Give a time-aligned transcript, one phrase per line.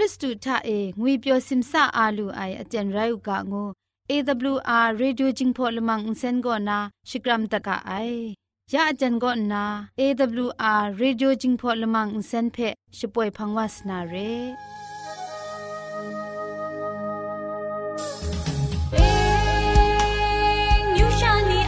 [0.00, 3.64] ริสตูทาเองวยเปียวซิมซาอาลูไออาจารย์ไรอุกะงู
[4.10, 6.78] AWR Radio Jingpho Lamang Insen go na
[7.08, 8.34] Shikram taka ai
[8.72, 9.62] ya ajan go na
[10.00, 14.32] AWR Radio Jingpho Lamang Insen phe shipoi phangwas na re
[20.94, 21.60] New shani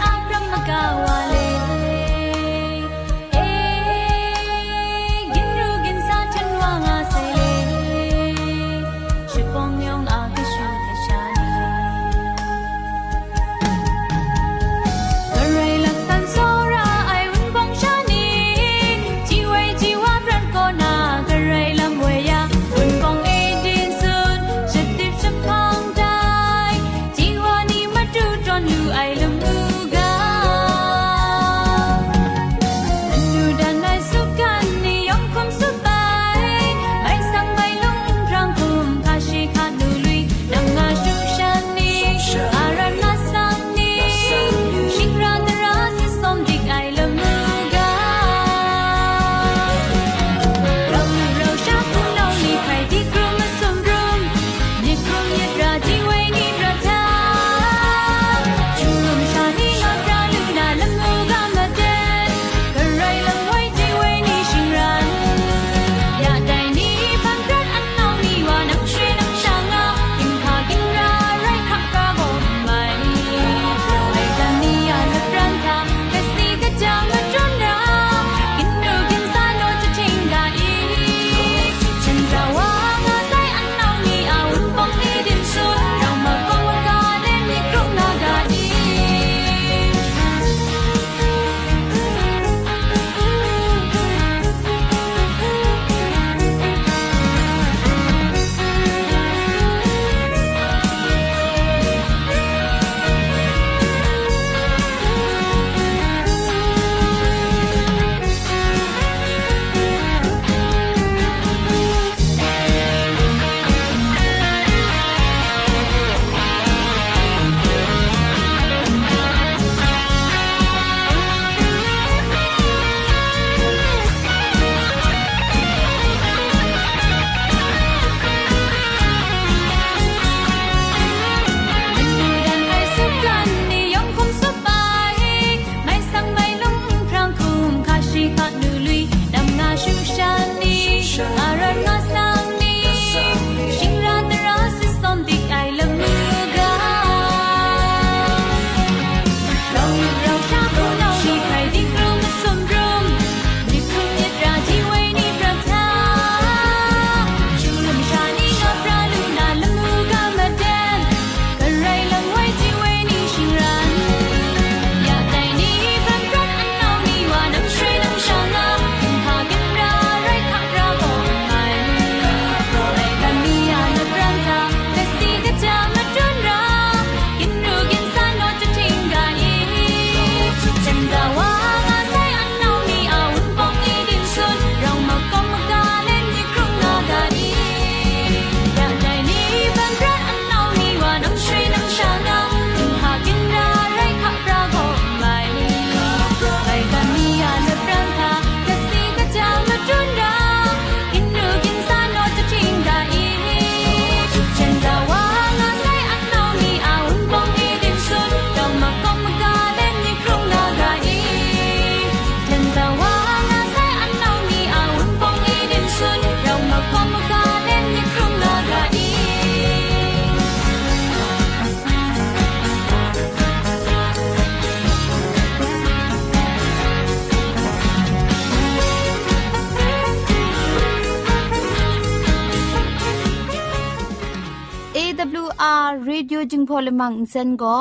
[236.55, 237.79] จึงพอลมังเซนก็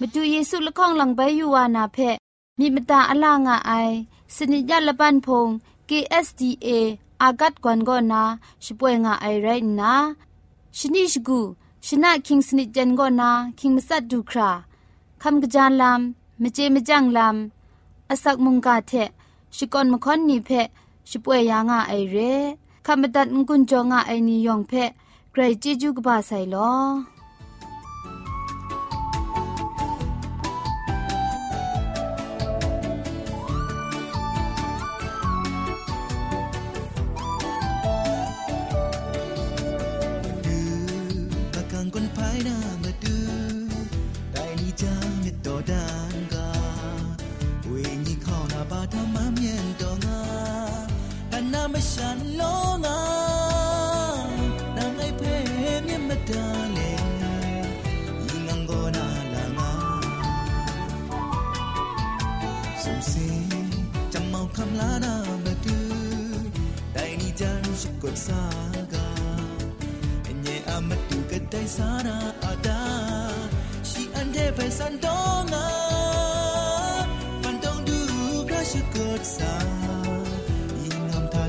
[0.00, 1.98] มาดูเยซูละข้องหลังใบยูวานาเพ
[2.58, 3.90] มีมตาอลางอ้าย
[4.34, 5.48] สนิยาละปันพง
[5.88, 6.68] KSDA
[7.22, 8.22] อากัดกวนกอนา
[8.64, 9.48] ช่วยงาไอไร
[9.80, 9.94] นะ
[10.78, 11.40] ชนิชกู
[11.86, 14.50] ชนะคิงสนิจันกอนาคิงมัสัดดูครา
[15.22, 18.92] คำกระจายลำมเจมจังลำอาศักมุงกาเท
[19.56, 20.66] ชิกอนมคอนนีเพะ
[21.10, 22.34] ช่วยยางาไอเร่
[22.86, 24.90] คำบัดงกุนจงาไอนิยองเพะ
[25.32, 26.70] ไกรจิจูกบาไซลอ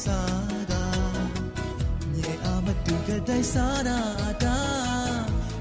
[0.03, 0.83] sada
[2.15, 3.97] nye amadu ka dai sada
[4.29, 4.55] ada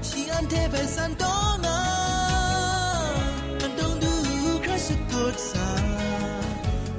[0.07, 1.77] she ante be sandonga
[3.65, 4.13] andong du
[4.65, 5.67] crush good sa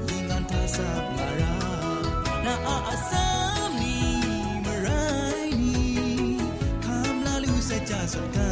[0.09, 1.55] lingan ta sa mara
[2.47, 3.97] na a asam ni
[4.67, 5.77] marai ni
[6.87, 8.52] kam la lu sa ja so ka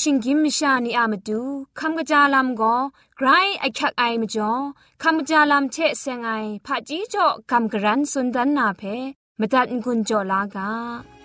[0.00, 1.40] ชิงกิมมชานีอามาดู
[1.78, 2.74] คำกระจาลำก็
[3.16, 3.28] ไกร
[3.60, 4.52] ไอคักไอมาจ่อ
[5.02, 6.30] คำกระจาลำเชะเซงไอ
[6.66, 8.82] ผาจีจ่อคำกระรันสุนดันนาเพ
[9.40, 11.19] มตัดกุญจ่อลากา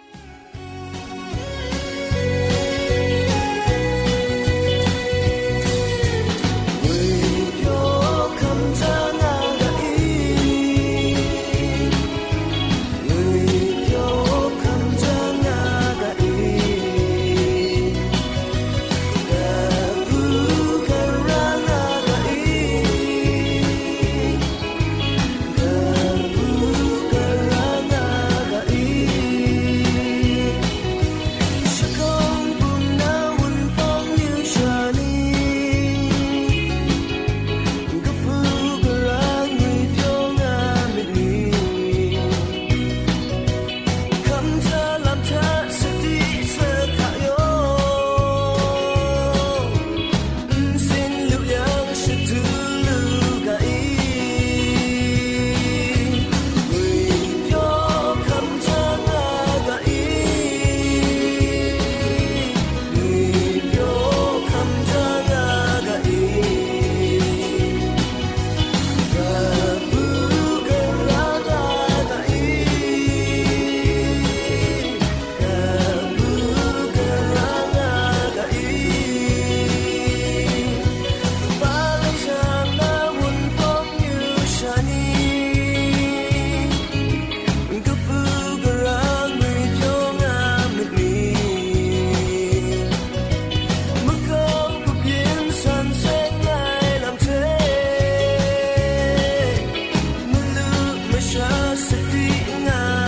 [101.75, 103.04] Sẽ thích nghe.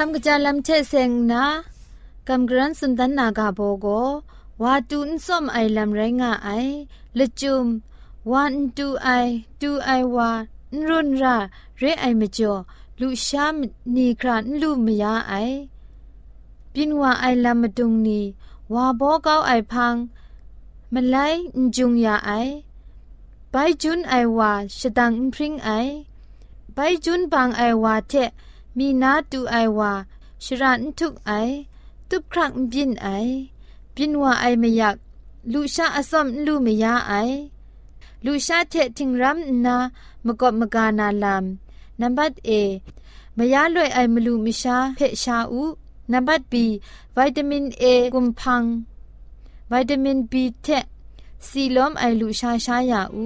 [0.00, 1.44] จาลัมเชเซงนา
[2.28, 3.86] กัมกรันสุนดันนากาโบโก
[4.62, 6.50] วาตูนซ่อมไอลัมไรงาไอ
[7.18, 7.66] ละจุม
[8.30, 9.08] วันตูไอ
[9.60, 10.30] ตูไอวา
[10.72, 11.36] นรุนรา
[11.78, 12.54] เรไอมจ่อ
[13.00, 13.54] ลูชาม
[13.94, 15.34] นีครานลูมยาไอ
[16.72, 18.20] ปินวาไอลัมดุงนี
[18.74, 19.94] วาโบเกาไอพัง
[20.92, 21.16] มไล
[21.76, 22.30] จุงยาไอ
[23.50, 25.70] ไปจุนไอวาชดังพริงไอ
[26.74, 28.14] ไปจุนบางไอวาเท
[28.79, 29.91] มีนาตูไอวา
[30.43, 31.31] ชรันทุกไอ
[32.09, 33.07] ตุบครักบินไอ
[33.95, 34.95] บินว่าไอไม่อยาก
[35.53, 37.13] ลูชาอสมลูไม่ยาไอ
[38.25, 39.75] ลูชาเททิงรัมนา
[40.25, 41.45] มกอบมกานาลาม
[41.99, 42.49] นัมบัดเอ
[43.37, 45.63] มยาลวยไอมลูมิชาเพชาอู
[46.11, 46.65] นัมบัดบี
[47.15, 47.83] วิตามินเอ
[48.13, 48.63] กุมพัง
[49.71, 50.67] วิตามินบีเท
[51.47, 53.25] ซีลอมไอลูชาชายาอู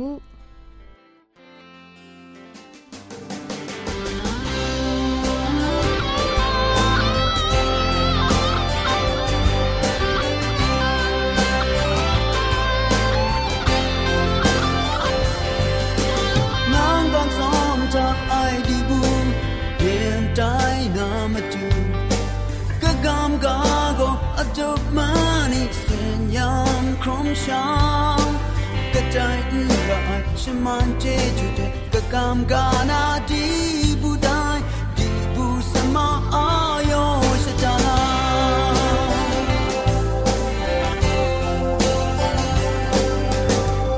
[23.40, 25.02] 가고 아저만
[25.50, 26.38] 이 생연
[27.02, 27.50] 크롬샹
[28.92, 29.18] 그때
[29.50, 29.92] 인 라
[30.38, 31.60] 치만 제주대
[31.90, 32.54] 그 감가
[32.86, 33.34] 나 디
[33.98, 34.62] 부다이
[34.94, 35.02] 디
[35.34, 35.98] 부사마
[36.30, 36.94] 아요
[37.42, 37.88] 샤자나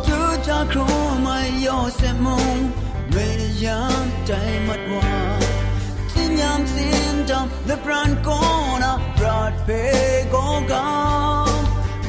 [0.00, 0.08] 주
[0.46, 2.26] 자 크롬아 요세몽
[3.12, 3.16] 왜
[3.60, 3.68] 양
[4.24, 4.96] 다이맛와
[6.12, 8.75] 진얌 진담 르브란 콘
[9.66, 9.84] ပေ
[10.32, 10.72] ကောက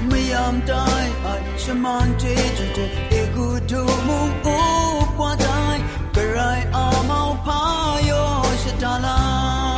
[0.09, 1.29] မယံတိုင်းအ
[1.61, 5.83] ချမန်တေချေတေကူတူမူအိုးပွားတိုင်း
[6.15, 6.77] ဂရိုင်းအ
[7.09, 7.61] မောင်ဖာ
[8.09, 8.29] ယော
[8.61, 9.76] ရှတာလာ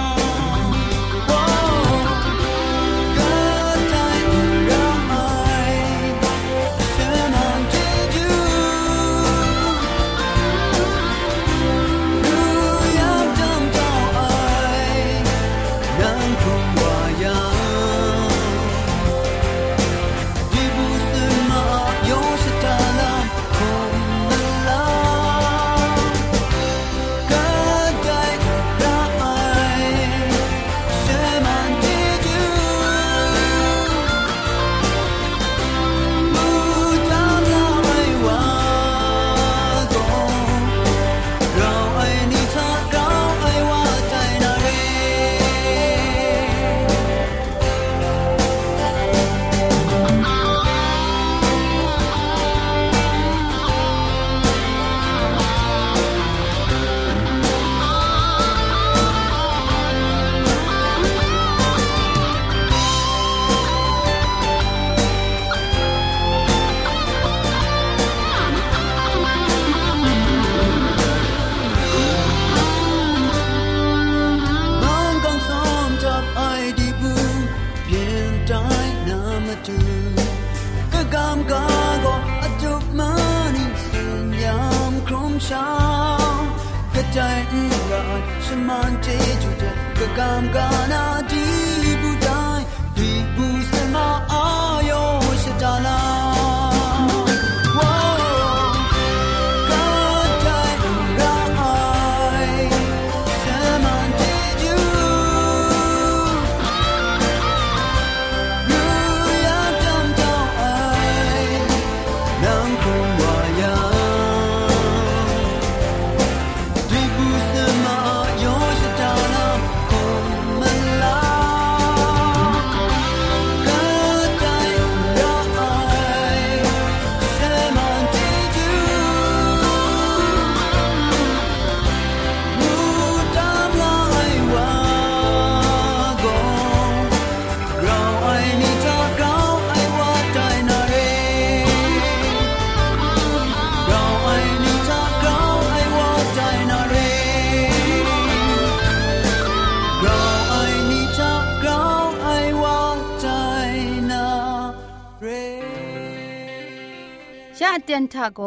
[158.15, 158.41] ทาโก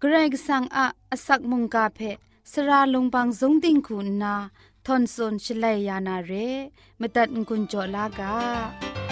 [0.00, 2.00] เกรกสังอะอสักมุงกาเพ
[2.52, 4.34] สระลงบางสงติงคุณนา
[4.86, 6.32] ทอนซนชลัยยานาเร
[7.00, 9.09] มตัดกุญจลากา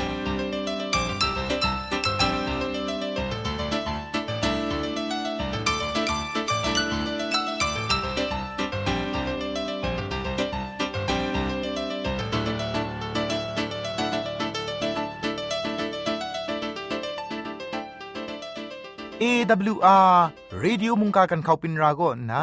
[19.23, 20.15] AWR
[20.63, 22.01] Radio มุงกากันเขาปินราโก
[22.33, 22.43] นะ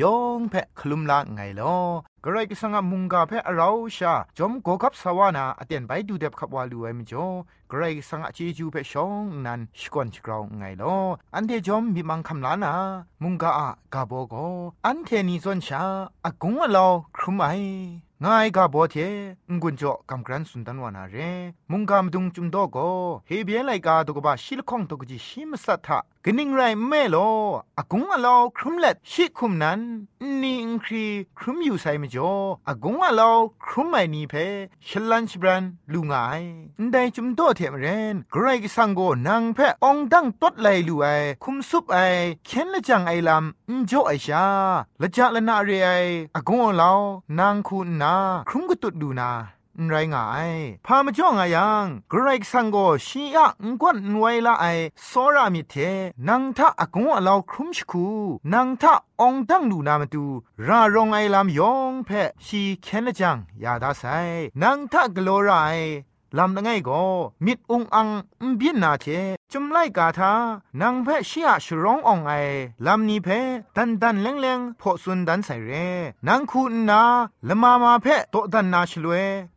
[0.00, 1.76] ยองเพะคลุมละไงลอ
[2.24, 7.26] กระไรก็สังมุงกาเพะเราชาจอมโกกับสวานาอเตียนไปดูเด็บขับวาลูไอมจ่อ
[7.70, 10.96] กระไรสังเจจูเพะชองนันสกอนชกราวไงลอ
[11.34, 12.72] อันเทจอมมีมังคำลานา
[13.22, 14.34] มุงกาอะกาโบโก
[14.86, 15.82] อันเทนีซอนชา
[16.24, 17.46] อากงอะลอครุมไอ
[18.24, 18.96] ง่ายกาบอเท
[19.50, 21.16] งกุนจอกำกรันสุนทันวานาเร
[21.70, 22.78] มุงกามดุงจุมโดโก
[23.26, 27.16] เฮเบียไลกาตกบะชิลคองตกจิชิมสัทธะ กนิงไรแม่โล
[27.78, 29.80] อากงอะลอครุมเล็ดชิคุมนั้น
[30.40, 31.06] นี่อิงครี
[31.38, 32.32] ครุมอยู่ไซมจ่อ
[32.68, 33.32] อากงอะลอ
[33.64, 34.34] ครุมไม่นีเพ
[34.86, 36.14] ชลันชบรันลุงไง
[36.92, 41.06] ได้จุมโตเทมเรนไกรกสังโกนางเพอองดังตดไลลูไอ
[41.42, 41.98] คุมซุปไอ
[42.46, 44.46] เข็นละจังไอลำอินจ่อไอชา
[45.00, 45.90] ละจักละนาเรไอ
[46.36, 46.94] อากงอะลอ
[47.38, 48.14] นางคุณนา
[48.48, 49.30] ครุมกตุดดูนา
[49.88, 50.52] ไรงาย
[50.86, 54.66] พามาจ่องอายังกรกสังโกชีอะงกวนนวยละไอ
[55.10, 55.74] สอรามิเท
[56.28, 58.06] นังทะอากงอลาวครุมชคู
[58.52, 60.24] นังทะองดังดูนามาตู
[60.66, 62.10] รารองไอลำยองเพ
[62.46, 64.04] ชีเคนจังยาดาไซ
[64.62, 65.52] นังทะกลอไร
[66.38, 67.04] ลำละไงก็
[67.44, 68.08] มิดองอัง
[68.60, 69.06] บินนาเท
[69.52, 70.32] จุมไลกาทา
[70.80, 72.32] นางเพชิอาชร้องอองไอ
[72.86, 73.28] ลำนี้เพ
[73.76, 75.72] ดันดันแรงแรงพอสุนดันใส่เร
[76.26, 77.02] นางคุณนา
[77.48, 79.12] ละมามาเพโตดันนาชลเว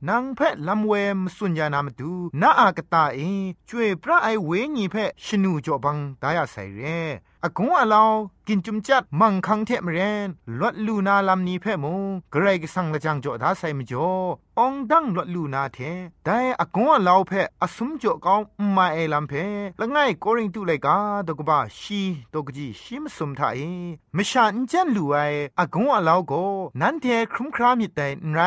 [0.10, 2.12] นางเพลำเวมสุญญานามดู
[2.42, 3.20] นาอากตาเอ
[3.68, 6.82] ช่วยพระไอเวงีเพชนูจอบังดายาใส่เร
[7.44, 8.12] อากงอาลาว
[8.52, 11.96] กินจุมจัดมังคังเทมเรนลวดลูนาลำนี้เพ่มู
[12.34, 15.78] กระไรก็สังละจังจ่อดาใส่มจ่อองดังลวดลูนาเท
[16.26, 18.42] แต่อากงอาลาวเพ่อสมจ่อก้อง
[18.76, 19.46] มาเอลำเพ่
[19.80, 22.02] ละไงโกริงตุไลกาตกบ้าชี
[22.34, 23.60] ตกจีชิมสมทาเอ
[24.18, 25.16] มชาอินจันลูไอ
[25.60, 26.34] อากงอาลาวโก
[26.82, 28.40] นันเทครุมครามิแต่ไร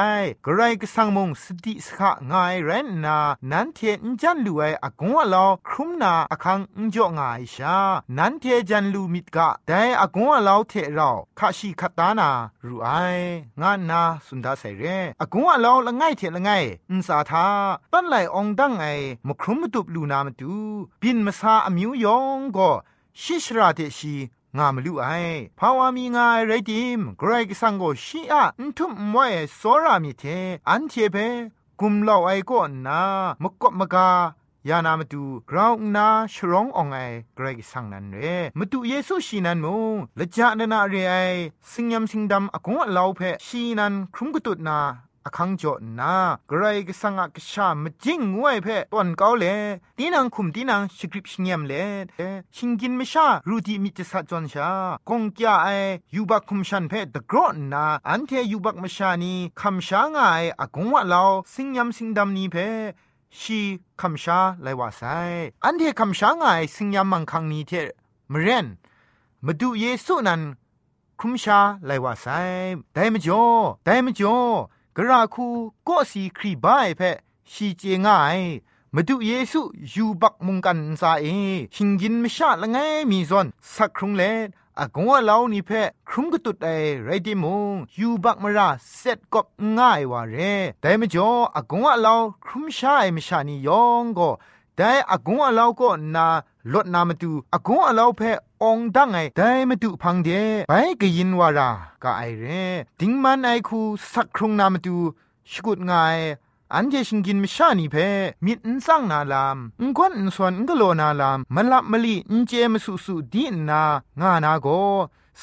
[0.44, 3.18] กระไรก็สังมงสติสขะงายเรนนา
[3.50, 7.76] นันเทอินจันลูไออากงอาลาวครุมนาอคังอินจ่องายชา
[8.18, 12.30] นันเทจันลูมิดกะแต่อากงอาลาวเทเราคาชีคตานา
[12.66, 12.88] รูไอ
[13.60, 14.84] งานนาสุนดาใส่เร
[15.20, 16.50] อากงอาลาวละไงเทละไง
[16.90, 17.46] อินสาทา
[17.92, 18.84] ตั้นไหลองดังไอ
[19.26, 20.54] มครุมตุบลูนามาดู
[21.00, 22.70] บินมาซาอมิวยองก็
[23.20, 24.14] ชิชราเตชี
[24.58, 25.08] งามลุไอ
[25.58, 30.24] ภาวามีงายไรดิมไกรกสังโกชีอะนทุมมวยโซรามิเท
[30.68, 31.16] อันเทเป
[31.80, 33.02] กุมเล่าไอก็นา
[33.42, 34.08] มกบมกา
[34.68, 36.98] ยานามาดูกราวนาชร้ององไอ
[37.34, 38.16] เกรกสังนันเร
[38.58, 39.76] มาดูเยซูชีนันมู
[40.18, 41.14] ละจานานาเรไอ
[41.70, 44.78] สิงยำสิงดำอากงอลาวเพชีนันครุมกุตุนา
[45.26, 46.14] อคังจอนา
[46.48, 49.44] ไกรกสังกชามจิงงวยเพตอนเกาเล
[49.98, 51.72] ตีนังคุมตีนังสคริปชิงยมเล
[52.56, 54.68] ชิงกินมชารูดีมิจสัจอนชา
[55.08, 55.68] กงกยาไอ
[56.14, 60.22] ยูบักคุมชันเพตะกรอนนาอันเทยูบักมชานีคำชางไอ
[60.60, 62.56] อากงวะลาวสิงยำสิงดำนี้เพ
[63.40, 63.60] ชี
[64.00, 65.02] คำชาไลว่าไซ
[65.64, 67.72] อันเทคำชางไอสิงยำมังคังนี้เท
[68.32, 68.66] มเรน
[69.44, 70.42] มาดูเยซูนัน
[71.20, 72.26] คุมชาไลว่าไซ
[72.92, 73.44] ได้มจ่อ
[73.84, 74.38] ได้มจ่อ
[74.96, 75.46] กระคู
[75.88, 77.00] ก็สีครีบายเพ
[77.52, 78.38] ชีเจง่าย
[78.94, 81.24] มาดูเยซูอยู่บักมุงกันซาเอ
[81.76, 82.78] หิงยินมชาละไง
[83.10, 84.22] มีซอนสักครุงเล
[84.80, 86.68] อากงว่าเรานี่เพ่ครุมกตุดไอ
[87.04, 89.46] ไรดิมงยูบักมราเซ็ตกบ
[89.78, 90.36] ง่ายว่าเร
[90.80, 94.30] แต่ไม่จออากงว่าเราครุมชาไอมชานียองก็
[94.76, 96.26] แต่อากงว่าเราก็นา
[96.72, 98.30] ลดนามาดูอากงว่าเราเพ่
[98.62, 100.30] องดังไงแต่มาดูพังเด
[100.68, 101.70] ไปกยินวารา
[102.02, 102.44] กะไอเร
[103.00, 103.80] ดิงมันไอคู
[104.12, 104.96] สักครุงนามาดู
[105.50, 106.18] ชกุดง่าย
[106.74, 107.96] อันเจชิงกินมชานีเพ
[108.44, 113.82] มิดนซังนาลามอุควนอุสวนอุกโลนาลามมลับมลีอุเจมสุสุดีนา
[114.20, 114.66] งานาโก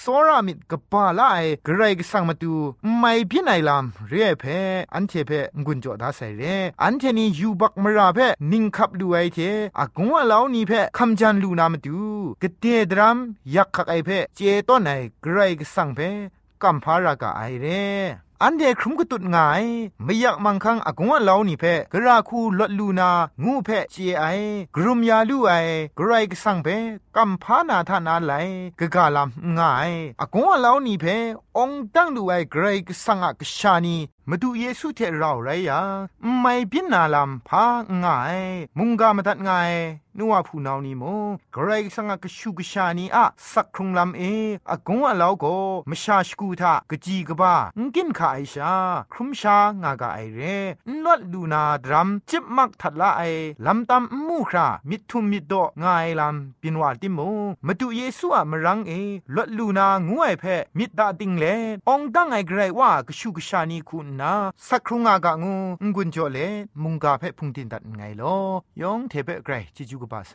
[0.01, 2.53] สอรามิดกปาลายกระไรกสังมาตู
[2.97, 4.43] ไม่พินัยลามเรียเพ
[4.93, 5.31] อันเทเพ
[5.65, 6.43] งุนจอดาใส่เร
[6.83, 8.19] อันเทนียูบักมราเพ
[8.51, 9.39] นิงคับดูไอเท
[9.79, 11.99] อากงว่าเหล่านี้เพคำจันลูนามาตู
[12.41, 13.17] กเตดรัม
[13.55, 14.91] ยักขักไอเพเจต้นไอ
[15.23, 15.99] กไรกสังเพ
[16.63, 17.67] กัมพารากาไอเร
[18.43, 19.63] อันเดครุมกตุดงาย
[20.04, 23.12] ไม่อยากมังคังอากงว่าเล่านี่เพกราคูลดลูนา
[23.43, 24.23] งูเพเจไอ
[24.75, 25.52] กรุมยาลูไอ
[25.97, 26.67] กรายกสังเพ
[27.15, 28.34] กัมพานาทานาไล
[28.80, 31.06] กกาลามงายอากงว่าเล่านี่เพ
[31.58, 33.97] องตั้งดูไอกรกสังอักชานี
[34.31, 35.81] มาดูเยซูเทเราไรยา
[36.39, 37.65] ไม่พินาลามพา
[38.03, 38.39] ง่าย
[38.77, 39.71] มุงกามาตัดง่าย
[40.19, 41.03] นัวผู้นานี่โม
[41.53, 44.21] เกรสังกชูกชานีอะสักครุงลำเอ
[44.69, 45.55] อากงว่าเราก็
[45.89, 48.73] มชาชกูทากจีกบ้างกินขาไอชา
[49.11, 50.39] ครุมชางากาไอเร
[51.03, 53.23] นวดลูนาดรัมจิบมักทัดละไอ
[53.65, 57.19] ลำตามมูครามิทุมมิดดง่ายลำปินวาติโม
[57.65, 58.91] มาดูเยซูอะมรังเอ
[59.35, 60.43] ลดลูนางวยเพ
[60.77, 61.45] มิดดาติงเล
[61.87, 64.34] องดังไอเกรว่ากชูกชานีคุณนา
[64.68, 65.56] สักครุงอากางู
[65.94, 66.38] งุนจ่อเล
[66.82, 68.37] มุงกาเพพุงตินตัดไงลอ
[68.80, 70.34] ยองเทเปเกรจิจูกบาไซ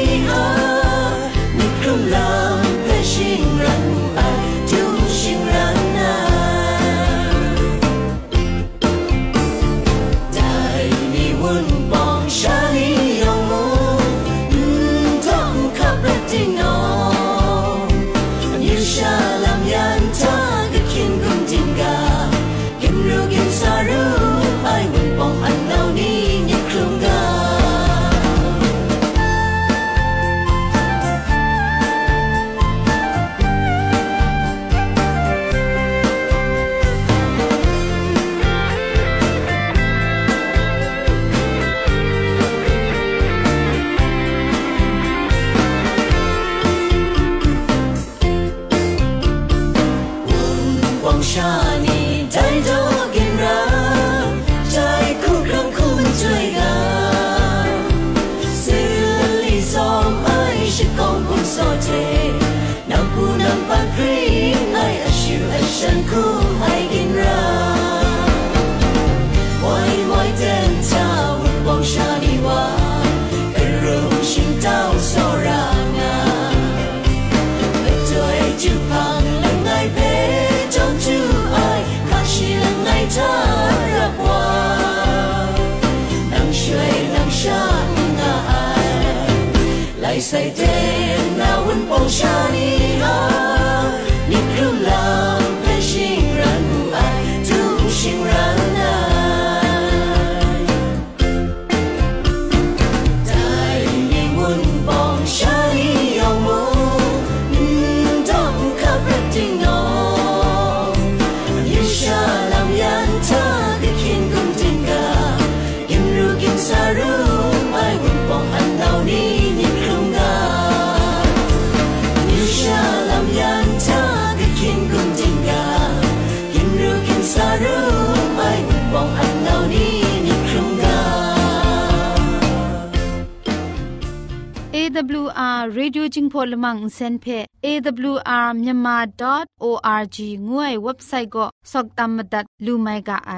[135.73, 137.25] เรดิโจิงพอลมังเซนเพ
[137.65, 140.17] AWR myanmar.org
[140.49, 143.33] งวยเว็บไซต์ก็สกตัมมดัดลูไม่กะไอ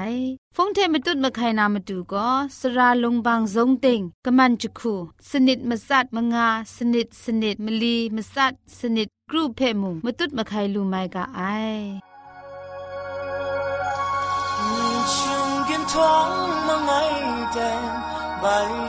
[0.56, 4.94] ฟงเทมตุดมะไคนามาดูก็สราลงบางสงติงกะมันจุคู
[5.30, 11.40] สนิดมสัดมงาสนิดสนิดมลีมสัดสนิดกรูเพมุมตุดมะไคลูไม่กะไอ
[15.94, 16.28] ท้อง
[16.66, 16.92] มังไง
[17.52, 17.84] แดน
[18.40, 18.44] ใบ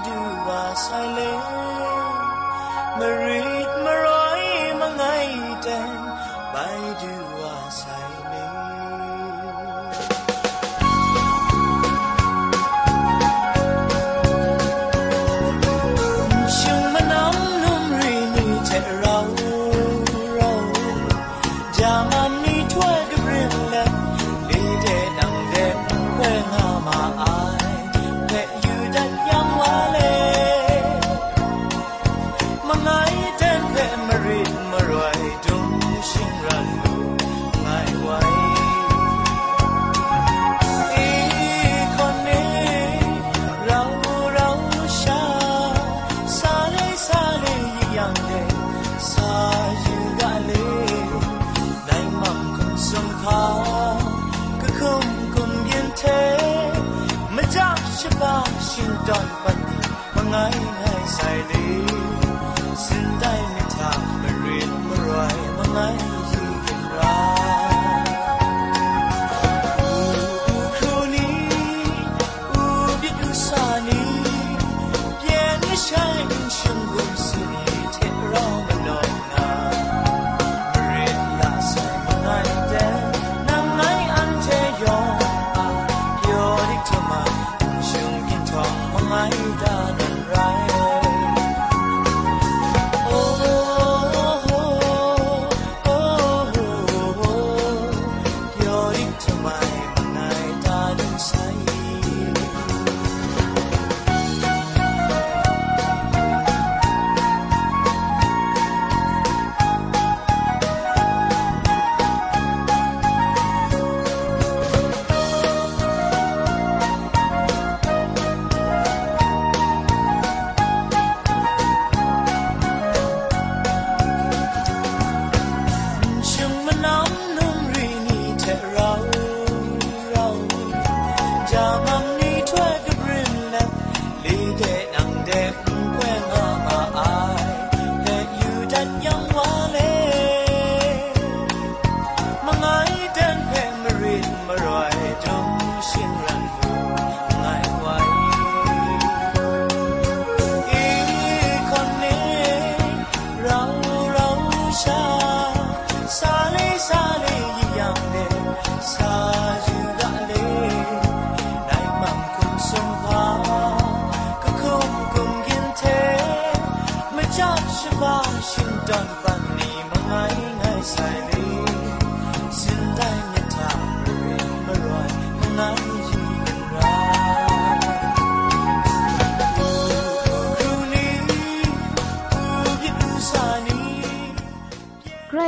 [0.05, 0.17] ดู
[0.47, 1.19] ว่าใช่เล
[2.97, 3.64] memory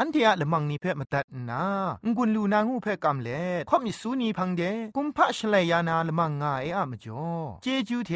[0.00, 1.62] อันเทียละมังนิเพ่มาตัดนา
[2.16, 4.62] งุนลูนางูเพ่กำเล่ข่อมิสูนีพังเด
[4.96, 7.26] กุมพะชเลยานาละมังงาเออะมจ่อ
[7.62, 8.12] เจจูเท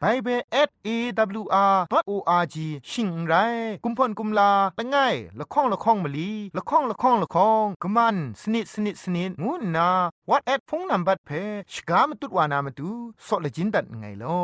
[0.00, 0.40] ไบเบิล
[0.86, 2.56] @awr.org
[2.90, 3.34] ชิงไร
[3.84, 9.90] กุมพ่นกุมลาละง่ายละข้องละข้องมะลีละข้องละข้องละข้องกะมันสนิดสนิดสนิดงูนา
[10.30, 11.30] what at พงนัมบัดเพ
[11.72, 12.90] ชกามตุดวานามตุ
[13.26, 14.40] ซอเลจินดัดไงลอ